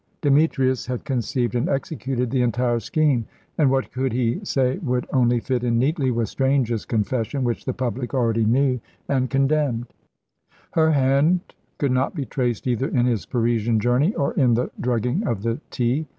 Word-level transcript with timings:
Demetrius 0.23 0.87
had 0.87 1.05
conceived 1.05 1.53
and 1.53 1.69
executed 1.69 2.31
the 2.31 2.41
entire 2.41 2.79
scheme, 2.79 3.27
and 3.55 3.69
what 3.69 3.85
he 3.85 3.91
could 4.35 4.47
say 4.47 4.79
would 4.79 5.05
only 5.13 5.39
fit 5.39 5.63
in 5.63 5.77
neatly 5.77 6.09
with 6.09 6.27
Strange's 6.27 6.85
confession, 6.85 7.43
which 7.43 7.65
the 7.65 7.73
public 7.73 8.11
already 8.11 8.43
knew 8.43 8.79
and 9.07 9.29
condemned. 9.29 9.93
Her 10.71 10.89
hand 10.89 11.53
could 11.77 11.91
not 11.91 12.15
be 12.15 12.25
traced 12.25 12.65
either 12.65 12.87
in 12.87 13.05
his 13.05 13.27
Parisian 13.27 13.79
journey 13.79 14.15
or 14.15 14.33
in 14.33 14.55
the 14.55 14.71
drugging 14.81 15.23
of 15.27 15.43
the 15.43 15.59
tea. 15.69 16.07